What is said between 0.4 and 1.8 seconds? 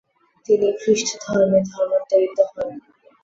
তিনি খ্রিস্টধর্মে